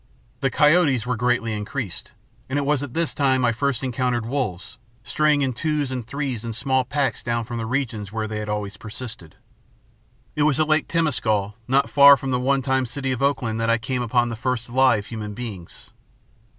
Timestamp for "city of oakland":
12.87-13.61